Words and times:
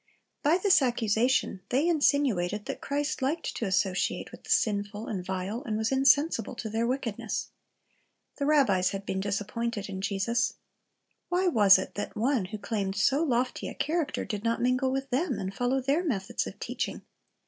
By 0.41 0.57
this 0.57 0.81
accusation 0.81 1.61
they 1.69 1.87
insinuated 1.87 2.65
that 2.65 2.81
Christ 2.81 3.21
liked 3.21 3.55
to 3.57 3.65
associate 3.65 4.31
with 4.31 4.43
the 4.45 4.49
sinful 4.49 5.05
and 5.05 5.23
vile, 5.23 5.61
and 5.61 5.77
was 5.77 5.91
insensible 5.91 6.55
to 6.55 6.71
their 6.71 6.87
wickedness. 6.87 7.49
The 8.37 8.47
rabbis 8.47 8.89
had 8.89 9.05
been 9.05 9.19
disappointed 9.19 9.89
in 9.89 10.01
Jesus. 10.01 10.55
Why 11.29 11.45
was 11.49 11.77
it 11.77 11.93
that 11.93 12.17
one 12.17 12.45
who 12.45 12.57
claimed 12.57 12.95
so 12.95 13.21
lofty 13.21 13.67
a 13.69 13.75
character, 13.75 14.25
did 14.25 14.43
not 14.43 14.59
mingle 14.59 14.91
with 14.91 15.07
them, 15.11 15.37
and 15.37 15.53
follow 15.53 15.79
their 15.79 16.03
methods 16.03 16.47
of 16.47 16.59
teaching? 16.59 17.03